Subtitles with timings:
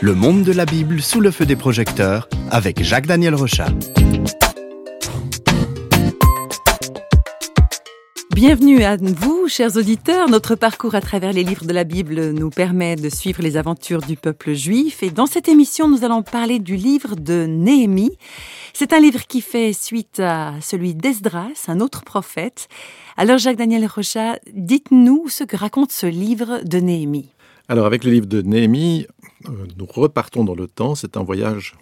[0.00, 3.70] Le monde de la Bible sous le feu des projecteurs avec Jacques-Daniel Rochat.
[8.32, 10.28] Bienvenue à vous, chers auditeurs.
[10.28, 14.02] Notre parcours à travers les livres de la Bible nous permet de suivre les aventures
[14.02, 15.02] du peuple juif.
[15.02, 18.16] Et dans cette émission, nous allons parler du livre de Néhémie.
[18.72, 22.68] C'est un livre qui fait suite à celui d'Esdras, un autre prophète.
[23.16, 27.30] Alors, Jacques-Daniel Rochat, dites-nous ce que raconte ce livre de Néhémie.
[27.68, 29.06] Alors, avec le livre de Néhémie,
[29.48, 30.94] euh, nous repartons dans le temps.
[30.94, 31.74] C'est un voyage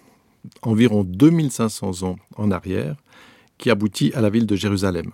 [0.62, 2.96] environ 2500 ans en arrière
[3.58, 5.10] qui aboutit à la ville de Jérusalem.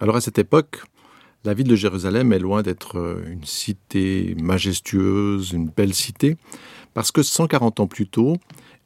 [0.00, 0.82] Alors à cette époque,
[1.44, 6.36] la ville de Jérusalem est loin d'être euh, une cité majestueuse, une belle cité,
[6.94, 8.36] parce que 140 ans plus tôt,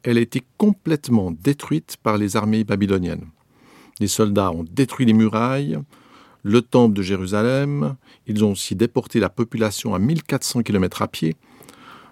[0.03, 3.25] elle a été complètement détruite par les armées babyloniennes.
[3.99, 5.77] Les soldats ont détruit les murailles,
[6.43, 7.95] le temple de Jérusalem,
[8.27, 11.35] ils ont aussi déporté la population à 1400 km à pied,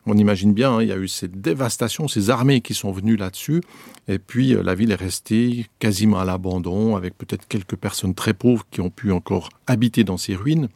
[0.07, 3.17] on imagine bien, hein, il y a eu cette dévastation, ces armées qui sont venues
[3.17, 3.61] là-dessus,
[4.07, 8.33] et puis euh, la ville est restée quasiment à l'abandon, avec peut-être quelques personnes très
[8.33, 10.69] pauvres qui ont pu encore habiter dans ces ruines.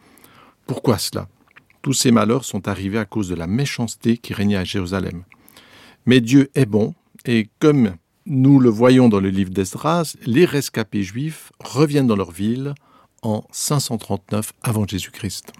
[0.67, 1.27] Pourquoi cela?
[1.81, 5.23] Tous ces malheurs sont arrivés à cause de la méchanceté qui régnait à Jérusalem.
[6.05, 6.93] Mais Dieu est bon,
[7.25, 7.95] et comme
[8.25, 12.73] nous le voyons dans le livre d'Esdras, les rescapés juifs reviennent dans leur ville
[13.21, 15.53] en 539 avant Jésus-Christ.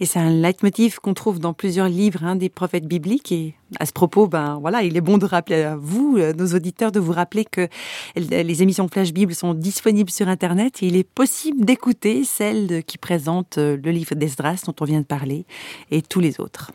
[0.00, 3.32] Et c'est un leitmotiv qu'on trouve dans plusieurs livres hein, des prophètes bibliques.
[3.32, 6.48] Et à ce propos, ben voilà, il est bon de rappeler à vous, euh, nos
[6.54, 7.68] auditeurs, de vous rappeler que
[8.16, 12.98] les émissions Flash Bible sont disponibles sur Internet et il est possible d'écouter celles qui
[12.98, 15.46] présentent euh, le livre d'Esdras dont on vient de parler
[15.90, 16.72] et tous les autres.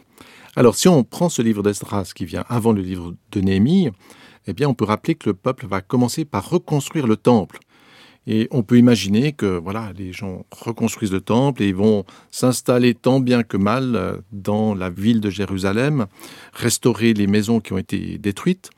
[0.55, 3.89] Alors, si on prend ce livre d'Esdras qui vient avant le livre de Néhémie,
[4.45, 7.57] eh bien, on peut rappeler que le peuple va commencer par reconstruire le temple.
[8.27, 12.93] Et on peut imaginer que voilà, les gens reconstruisent le temple et ils vont s'installer
[12.93, 16.05] tant bien que mal euh, dans la ville de Jérusalem,
[16.53, 18.69] restaurer les maisons qui ont été détruites.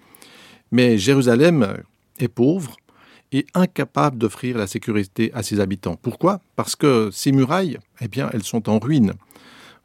[0.72, 1.84] Mais Jérusalem
[2.20, 2.78] est pauvre
[3.34, 5.98] et incapable d'offrir la sécurité à ses habitants.
[6.02, 6.40] Pourquoi?
[6.56, 9.14] Parce que ces murailles, eh bien, elles sont en ruine.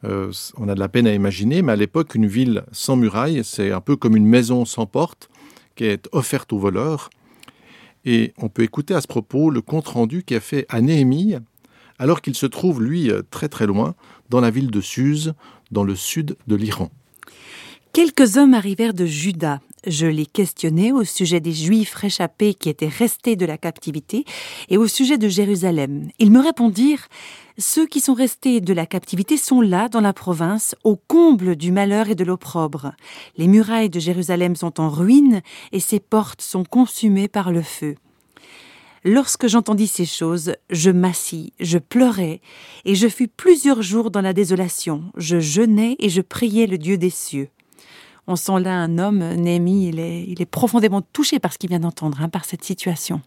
[0.03, 3.43] Euh, on a de la peine à imaginer, mais à l'époque, une ville sans murailles,
[3.43, 5.29] c'est un peu comme une maison sans porte
[5.75, 7.09] qui est offerte aux voleurs.
[8.05, 11.35] Et on peut écouter à ce propos le compte-rendu qu'a fait à Néhémie,
[11.99, 13.95] alors qu'il se trouve, lui, euh, très très loin,
[14.29, 15.33] dans la ville de Suse,
[15.71, 16.89] dans le sud de l'Iran.
[17.93, 19.59] Quelques hommes arrivèrent de Juda.
[19.85, 24.23] Je les questionnais au sujet des Juifs réchappés qui étaient restés de la captivité
[24.69, 26.07] et au sujet de Jérusalem.
[26.17, 27.09] Ils me répondirent
[27.57, 31.73] Ceux qui sont restés de la captivité sont là, dans la province, au comble du
[31.73, 32.93] malheur et de l'opprobre.
[33.35, 35.41] Les murailles de Jérusalem sont en ruine
[35.73, 37.95] et ses portes sont consumées par le feu.
[39.03, 42.39] Lorsque j'entendis ces choses, je m'assis, je pleurais,
[42.85, 45.03] et je fus plusieurs jours dans la désolation.
[45.17, 47.49] Je jeûnais et je priais le Dieu des cieux
[48.31, 52.19] on sent là un homme, Némi, il est, profondément touché par ce qu'il vient d'entendre,
[52.21, 53.21] hein, par cette situation.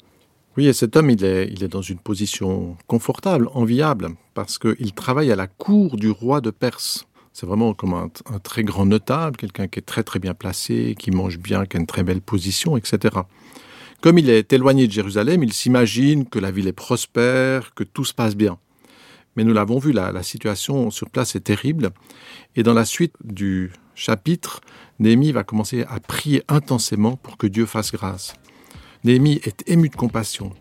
[0.57, 4.93] Oui, et cet homme, il est, il est dans une position confortable, enviable, parce qu'il
[4.95, 7.07] travaille à la cour du roi de Perse.
[7.33, 10.95] C'est vraiment comme un, un, très grand notable, quelqu'un qui est très très bien placé,
[10.99, 13.17] qui mange bien, qui a une très belle position, etc.
[14.01, 18.05] Comme il est éloigné de Jérusalem, il s'imagine que la ville est prospère, que tout
[18.05, 18.59] se passe bien.
[19.35, 21.91] Mais nous l'avons vu, la situation sur place est terrible.
[22.55, 24.61] Et dans la suite du chapitre,
[24.99, 28.35] Néhémie va commencer à prier intensément pour que Dieu fasse grâce.
[29.03, 30.53] Néhémie est ému de compassion.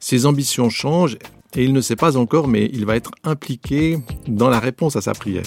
[0.00, 1.18] Ses ambitions changent
[1.54, 5.00] et il ne sait pas encore, mais il va être impliqué dans la réponse à
[5.00, 5.44] sa prière.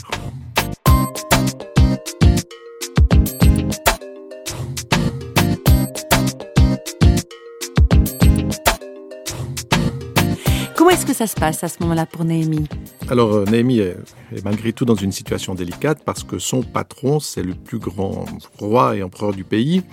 [11.07, 12.67] Que ça se passe à ce moment-là pour Néhémie
[13.07, 13.95] Alors, euh, Néhémie est,
[14.43, 18.25] malgré tout dans une situation délicate parce que son patron, c'est le plus grand
[18.57, 19.83] roi et empereur du pays.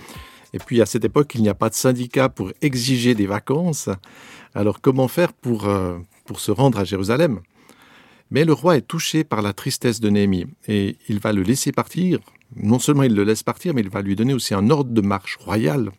[0.51, 3.87] Et puis, à cette époque, il n'y a pas de syndicat pour exiger des vacances.
[4.53, 7.39] Alors, comment faire pour, euh, pour se rendre à Jérusalem?
[8.29, 11.71] Mais le roi est touché par la tristesse de Néhémie et il va le laisser
[11.71, 12.19] partir.
[12.57, 15.01] Non seulement il le laisse partir, mais il va lui donner aussi un ordre de
[15.01, 15.91] marche royal.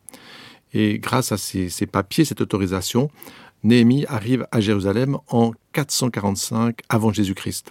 [0.75, 3.08] Et grâce à ces papiers, cette autorisation,
[3.62, 7.70] Néhémie arrive à Jérusalem en 445 avant Jésus-Christ.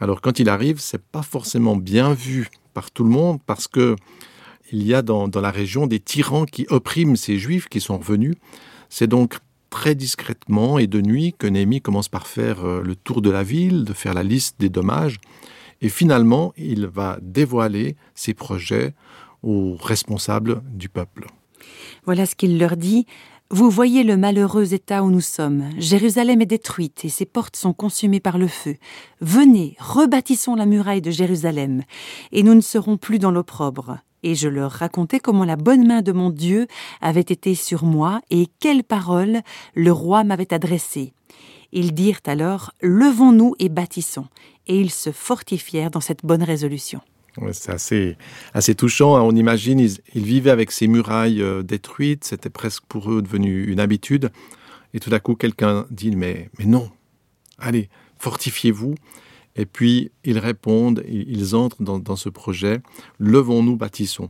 [0.00, 3.96] Alors quand il arrive, c'est pas forcément bien vu par tout le monde parce que
[4.72, 7.98] il y a dans, dans la région des tyrans qui oppriment ces juifs qui sont
[7.98, 8.36] revenus.
[8.88, 9.38] C'est donc
[9.70, 13.42] très discrètement et de nuit que Néhémie commence par faire euh, le tour de la
[13.42, 15.18] ville, de faire la liste des dommages,
[15.80, 18.94] et finalement il va dévoiler ses projets
[19.42, 21.26] aux responsables du peuple.
[22.04, 23.06] Voilà ce qu'il leur dit.
[23.52, 25.70] Vous voyez le malheureux état où nous sommes.
[25.76, 28.76] Jérusalem est détruite et ses portes sont consumées par le feu.
[29.20, 31.82] Venez, rebâtissons la muraille de Jérusalem,
[32.30, 33.98] et nous ne serons plus dans l'opprobre.
[34.22, 36.68] Et je leur racontai comment la bonne main de mon Dieu
[37.00, 39.40] avait été sur moi et quelles paroles
[39.74, 41.12] le roi m'avait adressées.
[41.72, 44.28] Ils dirent alors Levons-nous et bâtissons.
[44.68, 47.00] Et ils se fortifièrent dans cette bonne résolution.
[47.52, 48.16] C'est assez,
[48.54, 49.16] assez touchant.
[49.16, 49.22] Hein.
[49.22, 53.80] On imagine, ils, vivaient avec ces murailles euh, détruites, c'était presque pour eux devenu une
[53.80, 54.30] habitude.
[54.94, 56.90] Et tout à coup, quelqu'un dit mais, non,
[57.58, 57.88] allez,
[58.18, 58.94] fortifiez-vous.
[59.56, 62.80] Et puis, ils répondent, ils entrent dans, dans ce projet
[63.18, 64.28] Levons-nous, bâtissons.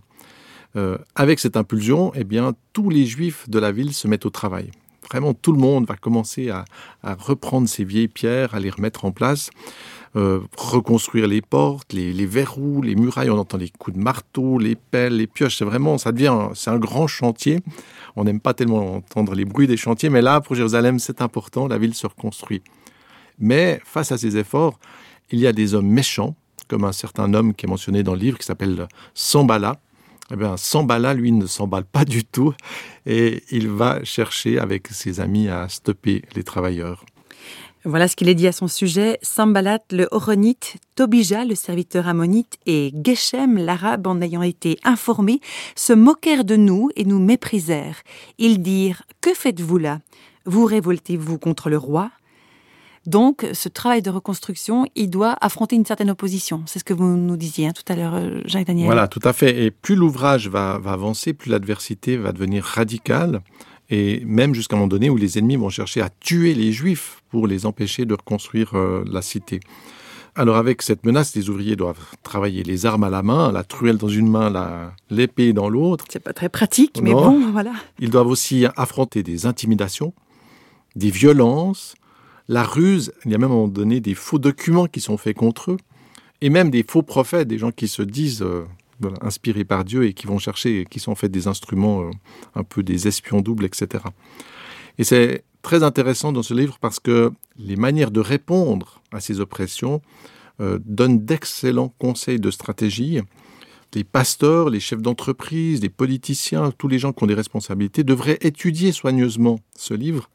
[0.76, 4.30] Euh, avec cette impulsion, eh bien, tous les juifs de la ville se mettent au
[4.30, 4.70] travail.
[5.08, 6.64] Vraiment, tout le monde va commencer à,
[7.02, 9.50] reprendre ces vieilles pierres, à les remettre en place.
[10.16, 13.30] Euh, reconstruire les portes, les, les, verrous, les murailles.
[13.30, 15.58] On entend les coups de marteau, les pelles, les pioches.
[15.58, 17.60] C'est vraiment, ça devient, c'est un grand chantier.
[18.16, 21.68] On n'aime pas tellement entendre les bruits des chantiers, mais là, pour Jérusalem, c'est important.
[21.68, 22.62] La ville se reconstruit.
[23.38, 24.78] Mais face à ces efforts,
[25.30, 26.34] il y a des hommes méchants,
[26.68, 29.80] comme un certain homme qui est mentionné dans le livre, qui s'appelle Sambala.
[30.32, 32.54] Eh bien, Sambala, lui, ne s'emballe pas du tout
[33.06, 37.04] et il va chercher avec ses amis à stopper les travailleurs.
[37.84, 39.18] Voilà ce qu'il est dit à son sujet.
[39.22, 45.40] Sambalat, le Horonite, Tobija, le serviteur ammonite, et Geshem, l'arabe, en ayant été informés,
[45.76, 48.02] se moquèrent de nous et nous méprisèrent.
[48.36, 50.00] Ils dirent Que faites-vous là?
[50.44, 52.10] Vous révoltez-vous contre le roi?
[53.06, 56.62] Donc, ce travail de reconstruction, il doit affronter une certaine opposition.
[56.66, 58.86] C'est ce que vous nous disiez hein, tout à l'heure, euh, Jacques-Daniel.
[58.86, 59.64] Voilà, tout à fait.
[59.64, 63.40] Et plus l'ouvrage va, va avancer, plus l'adversité va devenir radicale
[63.90, 67.22] et même jusqu'à un moment donné où les ennemis vont chercher à tuer les juifs
[67.30, 69.60] pour les empêcher de reconstruire euh, la cité.
[70.36, 73.96] Alors avec cette menace, les ouvriers doivent travailler les armes à la main, la truelle
[73.96, 76.04] dans une main, l'épée dans l'autre.
[76.08, 77.02] C'est pas très pratique, non.
[77.02, 77.72] mais bon, voilà.
[77.98, 80.14] Ils doivent aussi affronter des intimidations,
[80.94, 81.94] des violences,
[82.50, 83.12] la ruse.
[83.24, 85.70] Il y a même à un moment donné des faux documents qui sont faits contre
[85.70, 85.76] eux,
[86.40, 88.64] et même des faux prophètes, des gens qui se disent euh,
[89.22, 92.10] inspirés par Dieu et qui vont chercher, qui sont en fait des instruments, euh,
[92.56, 94.02] un peu des espions doubles, etc.
[94.98, 99.38] Et c'est très intéressant dans ce livre parce que les manières de répondre à ces
[99.38, 100.02] oppressions
[100.60, 103.20] euh, donnent d'excellents conseils de stratégie.
[103.94, 108.38] Les pasteurs, les chefs d'entreprise, les politiciens, tous les gens qui ont des responsabilités devraient
[108.40, 110.28] étudier soigneusement ce livre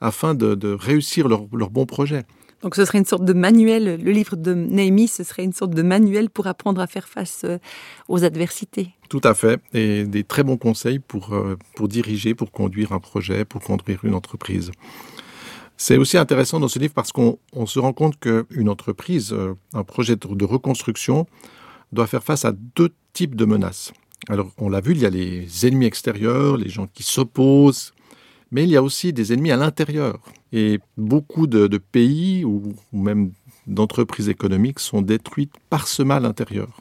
[0.00, 2.24] afin de, de réussir leur, leur bon projet.
[2.62, 5.74] Donc ce serait une sorte de manuel, le livre de Néhémie, ce serait une sorte
[5.74, 7.58] de manuel pour apprendre à faire face euh,
[8.08, 8.88] aux adversités.
[9.08, 12.98] Tout à fait, et des très bons conseils pour, euh, pour diriger, pour conduire un
[12.98, 14.70] projet, pour conduire une entreprise.
[15.76, 19.84] C'est aussi intéressant dans ce livre parce qu'on se rend compte qu'une entreprise, euh, un
[19.84, 21.26] projet de reconstruction,
[21.92, 23.92] doit faire face à deux types de menaces.
[24.28, 27.92] Alors on l'a vu, il y a les ennemis extérieurs, les gens qui s'opposent,
[28.50, 30.18] mais il y a aussi des ennemis à l'intérieur.
[30.52, 33.32] Et beaucoup de, pays ou, ou même
[33.66, 36.80] d'entreprises économiques sont détruites par ce mal intérieur.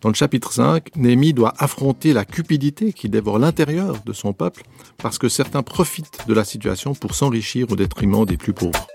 [0.00, 4.62] Dans le chapitre 5, Néhémie doit affronter la cupidité qui dévore l'intérieur de son peuple
[4.96, 8.86] parce que certains profitent de la situation pour s'enrichir au détriment des plus pauvres.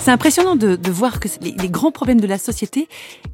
[0.00, 2.88] C'est impressionnant de, voir que les, grands problèmes de la société,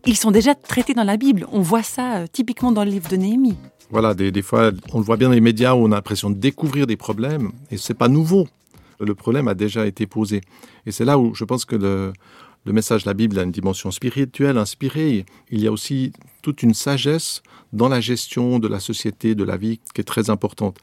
[0.06, 1.46] ils sont déjà traités dans la Bible.
[1.52, 3.56] On voit ça euh, typiquement dans le livre de Néhémie.
[3.90, 6.34] Voilà, des, fois, on le voit bien dans les médias où on a l'impression de
[6.34, 8.48] découvrir des problèmes et c'est pas nouveau.
[8.98, 10.40] Le problème a déjà été posé.
[10.86, 12.12] Et c'est là où je pense que le
[12.72, 15.26] message de la Bible a une dimension spirituelle inspirée.
[15.50, 16.12] Il y a aussi
[16.42, 20.30] toute une sagesse dans la gestion de la société, de la vie, qui est très
[20.30, 20.78] importante.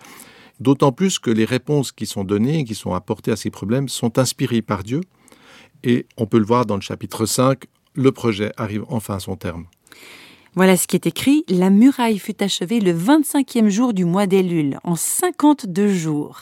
[0.61, 4.19] D'autant plus que les réponses qui sont données, qui sont apportées à ces problèmes, sont
[4.19, 5.01] inspirées par Dieu.
[5.83, 7.63] Et on peut le voir dans le chapitre 5,
[7.95, 9.65] le projet arrive enfin à son terme.
[10.53, 11.45] Voilà ce qui est écrit.
[11.47, 16.41] La muraille fut achevée le 25e jour du mois d'Élul, en 52 jours.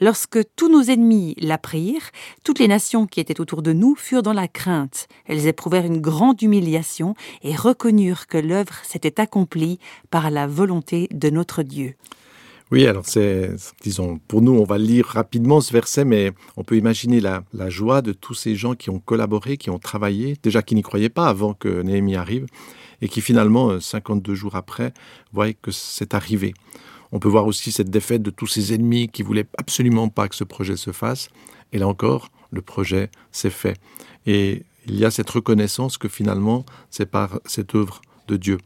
[0.00, 2.10] Lorsque tous nos ennemis l'apprirent,
[2.42, 5.06] toutes les nations qui étaient autour de nous furent dans la crainte.
[5.26, 9.78] Elles éprouvèrent une grande humiliation et reconnurent que l'œuvre s'était accomplie
[10.10, 11.94] par la volonté de notre Dieu.
[12.70, 13.50] Oui, alors c'est,
[13.82, 18.00] disons, pour nous, on va lire rapidement ce verset, mais on peut imaginer la, joie
[18.00, 21.28] de tous ces gens qui ont collaboré, qui ont travaillé, déjà qui n'y croyaient pas
[21.28, 22.46] avant que Néhémie arrive,
[23.02, 24.94] et qui finalement, 52 jours après,
[25.32, 26.54] voient que c'est arrivé.
[27.12, 30.34] On peut voir aussi cette défaite de tous ces ennemis qui voulaient absolument pas que
[30.34, 31.28] ce projet se fasse.
[31.72, 33.76] Et là encore, le projet s'est fait.
[34.26, 38.58] Et il y a cette reconnaissance que finalement, c'est par cette œuvre de Dieu.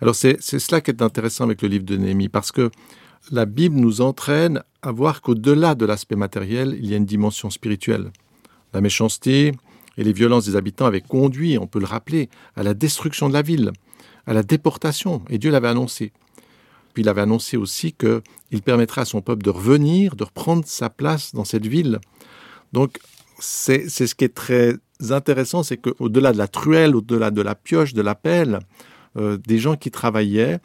[0.00, 2.70] Alors c'est cela qui est intéressant avec le livre de Néhémie, parce que
[3.30, 7.50] la Bible nous entraîne à voir qu'au-delà de l'aspect matériel, il y a une dimension
[7.50, 8.10] spirituelle.
[8.72, 9.52] La méchanceté
[9.96, 13.34] et les violences des habitants avaient conduit, on peut le rappeler, à la destruction de
[13.34, 13.72] la ville,
[14.26, 16.12] à la déportation, et Dieu l'avait annoncé.
[16.94, 20.90] Puis il avait annoncé aussi qu'il permettrait à son peuple de revenir, de reprendre sa
[20.90, 22.00] place dans cette ville.
[22.72, 22.98] Donc
[23.38, 24.74] c'est ce qui est très
[25.10, 28.60] intéressant, c'est qu'au-delà de la truelle, au-delà de la pioche, de la pelle,
[29.16, 30.60] euh, des gens qui travaillaient,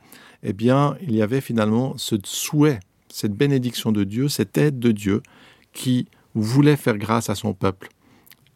[0.46, 4.92] eh bien, il y avait finalement ce souhait, cette bénédiction de Dieu, cette aide de
[4.92, 5.24] Dieu
[5.74, 7.90] qui voulait faire grâce à son peuple.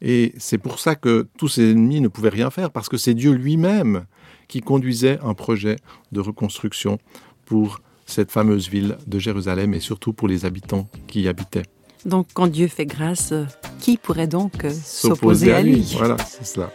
[0.01, 3.15] Et c'est pour ça que tous ses ennemis ne pouvaient rien faire, parce que c'est
[3.15, 4.05] Dieu lui-même
[4.47, 5.77] qui conduisait un projet
[6.11, 6.99] de reconstruction
[7.45, 11.65] pour cette fameuse ville de Jérusalem et surtout pour les habitants qui y habitaient.
[12.05, 13.33] Donc quand Dieu fait grâce,
[13.79, 15.81] qui pourrait donc euh, s'opposer à lui?
[15.97, 16.71] Voilà, c'est cela.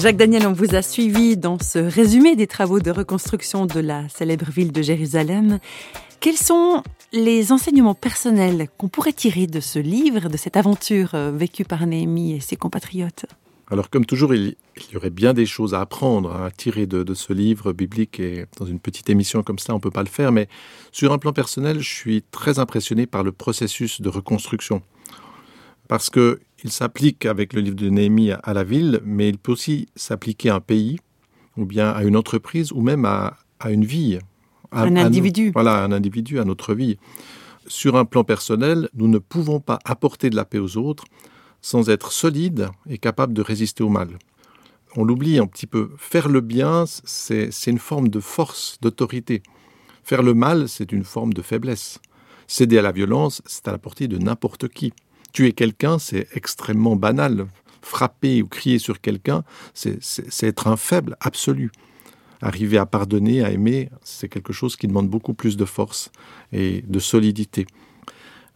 [0.00, 4.08] Jacques Daniel, on vous a suivi dans ce résumé des travaux de reconstruction de la
[4.08, 5.58] célèbre ville de Jérusalem.
[6.20, 11.30] Quels sont les enseignements personnels qu'on pourrait tirer de ce livre, de cette aventure euh,
[11.32, 13.26] vécue par Néhémie et ses compatriotes?
[13.70, 14.56] Alors, comme toujours, il,
[14.90, 18.20] y aurait bien des choses à apprendre, à tirer de, ce livre biblique.
[18.20, 20.32] Et dans une petite émission comme ça, on ne peut pas le faire.
[20.32, 20.48] Mais
[20.92, 24.80] sur un plan personnel, je suis très impressionné par le processus de reconstruction.
[25.88, 26.08] Parce
[26.60, 30.50] qu'il s'applique avec le livre de Néhémie à, la ville, mais il peut aussi s'appliquer
[30.50, 30.98] à un pays,
[31.56, 34.18] ou bien à une entreprise, ou même à, une vie.
[34.70, 35.52] un individu.
[35.54, 36.98] voilà, un individu, à notre vie.
[37.66, 41.04] Sur un plan personnel, nous ne pouvons pas apporter de la paix aux autres
[41.62, 44.18] sans être solide et capable de résister au mal.
[44.96, 45.90] On l'oublie un petit peu.
[45.96, 49.42] Faire le bien, c'est une forme de force, d'autorité.
[50.04, 52.00] Faire le mal, c'est une forme de faiblesse.
[52.48, 54.92] Céder à la violence, c'est à la portée de n'importe qui.
[55.32, 57.46] Tuer quelqu'un, c'est extrêmement banal.
[57.82, 61.70] Frapper ou crier sur quelqu'un, c'est être un faible absolu.
[62.42, 66.10] Arriver à pardonner, à aimer, c'est quelque chose qui demande beaucoup plus de force
[66.52, 67.66] et de solidité.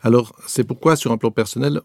[0.02, 1.80] Alors, c'est pourquoi, sur un plan personnel,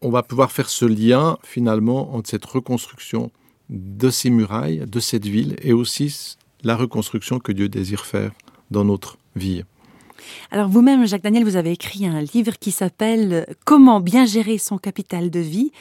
[0.00, 3.30] on va pouvoir faire ce lien finalement entre cette reconstruction
[3.68, 8.32] de ces murailles, de cette ville, et aussi la reconstruction que Dieu désire faire
[8.70, 9.64] dans notre vie.
[10.50, 14.78] Alors vous-même, Jacques Daniel, vous avez écrit un livre qui s'appelle Comment bien gérer son
[14.78, 15.72] capital de vie.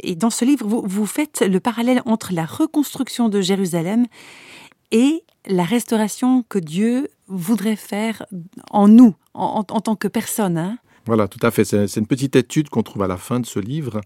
[0.00, 4.06] Et dans ce livre, vous, faites le parallèle entre la reconstruction de Jérusalem
[4.90, 8.26] et la restauration que Dieu voudrait faire
[8.70, 10.58] en nous, en, tant que personne.
[10.58, 10.78] Hein.
[11.06, 11.64] Voilà, tout à fait.
[11.64, 14.00] C'est une petite étude qu'on trouve à la fin de ce livre.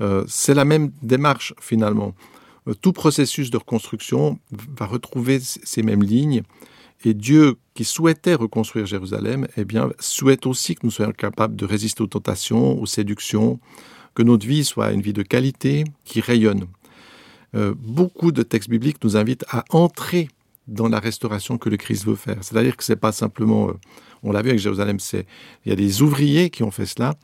[0.00, 2.14] Euh, c'est la même démarche finalement.
[2.68, 6.42] Euh, tout processus de reconstruction va retrouver ces mêmes lignes.
[7.04, 11.64] Et Dieu, qui souhaitait reconstruire Jérusalem, eh bien, souhaite aussi que nous soyons capables de
[11.64, 13.58] résister aux tentations, aux séductions,
[14.14, 16.66] que notre vie soit une vie de qualité qui rayonne.
[17.54, 20.28] Euh, beaucoup de textes bibliques nous invitent à entrer
[20.68, 22.36] dans la restauration que le Christ veut faire.
[22.42, 23.72] C'est-à-dire que c'est pas simplement, euh,
[24.22, 25.26] on l'a vu avec Jérusalem, c'est
[25.64, 27.14] il y a des ouvriers qui ont fait cela,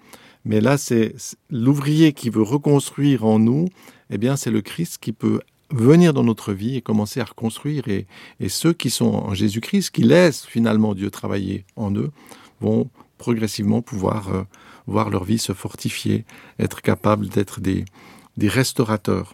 [0.45, 1.15] mais là c'est
[1.51, 3.69] l'ouvrier qui veut reconstruire en nous.
[4.11, 7.85] Eh bien, c'est le Christ qui peut venir dans notre vie et commencer à reconstruire.
[7.89, 8.07] Et,
[8.49, 12.11] ceux qui sont en Jésus-Christ, qui laissent finalement Dieu travailler en eux,
[12.61, 14.43] vont progressivement pouvoir euh,
[14.87, 16.25] voir leur vie se fortifier,
[16.59, 17.85] être capables d'être des,
[18.37, 19.33] des restaurateurs.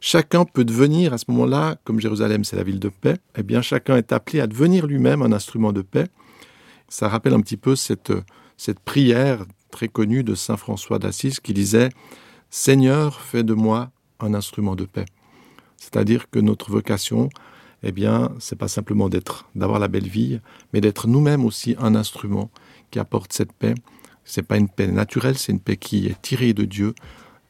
[0.00, 3.62] Chacun peut devenir à ce moment-là, comme Jérusalem c'est la ville de paix, eh bien
[3.62, 6.06] chacun est appelé à devenir lui-même un instrument de paix.
[6.88, 8.12] Ça rappelle un petit peu cette,
[8.56, 11.88] cette prière très connue de Saint François d'Assise qui disait
[12.50, 13.90] Seigneur, fais de moi
[14.20, 15.06] un instrument de paix.
[15.84, 17.28] C'est-à-dire que notre vocation,
[17.82, 20.40] eh bien, c'est pas simplement d'être, d'avoir la belle vie,
[20.72, 22.50] mais d'être nous-mêmes aussi un instrument
[22.90, 23.74] qui apporte cette paix.
[24.24, 26.94] C'est pas une paix naturelle, c'est une paix qui est tirée de Dieu.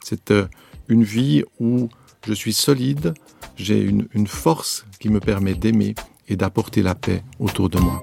[0.03, 0.49] C'est euh,
[0.89, 1.89] une vie où
[2.27, 3.15] je suis solide,
[3.55, 5.95] j'ai une, une force qui me permet d'aimer
[6.27, 8.03] et d'apporter la paix autour de moi.